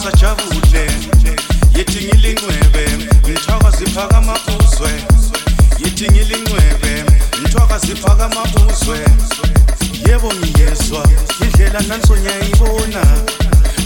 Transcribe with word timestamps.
amakhosi 0.00 0.08
ajabule 0.08 0.90
yithi 1.76 2.04
ngilincwebe 2.04 3.08
ngithoka 3.28 3.70
ziphakama 3.70 4.36
uzwe 4.58 4.90
yithi 5.78 6.10
ngilincwebe 6.10 7.04
ngithoka 7.40 7.78
ziphakama 7.78 8.42
uzwe 8.42 8.98
yebo 10.08 10.32
ngiyezwa 10.34 11.06
indlela 11.42 11.80
nanso 11.80 12.16
ngiyayibona. 12.16 13.02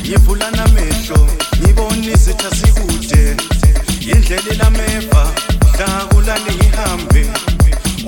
Ngivula 0.02 0.50
namehlo 0.50 1.28
ngibona 1.60 2.06
izitha 2.06 2.50
sikude 2.50 3.36
indlela 4.00 4.50
elameva 4.52 5.32
hlakulani 5.76 6.54
ngihambe. 6.56 7.26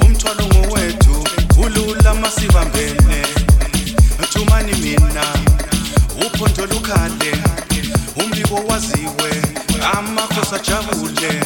Umthwalo 0.02 0.44
ngowethu 0.46 1.24
ulula 1.58 2.14
masibambene. 2.14 3.22
Thumani 4.30 4.72
mina 4.72 5.24
uphondo 6.26 6.66
lukhale. 6.66 7.32
Umbiko 8.16 8.54
waziwe 8.68 9.30
amakhosi 9.94 10.54
ajabule. 10.54 11.40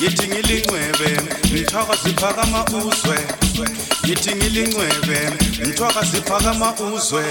Yithi 0.00 0.26
ngilincwebe 0.28 1.20
ngithoka 1.46 1.94
ziphakama 2.04 2.64
uzwe. 2.64 3.18
Yithi 4.04 4.34
ngilincwebe 4.34 5.18
ngithoka 5.62 6.02
ziphakama 6.02 6.74
uzwe. 6.94 7.24